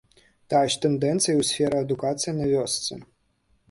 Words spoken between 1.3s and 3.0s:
і ў сферы адукацыі на вёсцы.